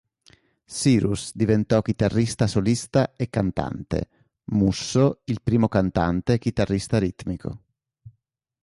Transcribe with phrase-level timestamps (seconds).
[0.65, 4.09] Cyrus diventò chitarrista solista e cantante;
[4.45, 7.59] Musso il primo cantante e chitarrista ritmico.